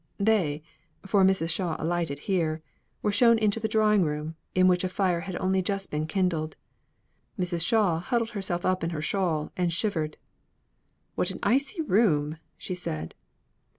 They 0.17 0.63
(for 1.05 1.23
Mrs. 1.23 1.51
Shaw 1.51 1.75
alighted 1.77 2.17
here) 2.25 2.63
were 3.03 3.11
shown 3.11 3.37
into 3.37 3.59
the 3.59 3.67
drawing 3.67 4.01
room, 4.01 4.35
in 4.55 4.67
which 4.67 4.83
a 4.83 4.89
fire 4.89 5.19
had 5.19 5.35
only 5.35 5.61
just 5.61 5.91
been 5.91 6.07
kindled. 6.07 6.55
Mrs. 7.37 7.63
Shaw 7.63 7.99
huddled 7.99 8.31
herself 8.31 8.65
up 8.65 8.83
in 8.83 8.89
her 8.89 9.01
shawl 9.03 9.51
and 9.55 9.71
shivered. 9.71 10.17
"What 11.13 11.29
an 11.29 11.37
icy 11.43 11.83
room!" 11.83 12.39
she 12.57 12.73
said. 12.73 13.13